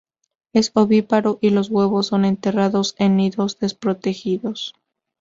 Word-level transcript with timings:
Es 0.55 0.71
ovíparo 0.73 1.37
y 1.41 1.51
los 1.51 1.69
huevos 1.69 2.07
son 2.07 2.25
enterrados 2.25 2.95
en 2.97 3.17
nidos 3.17 3.59
desprotegidos. 3.59 4.73